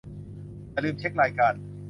[0.71, 1.53] อย่าลืมเช็ครายการ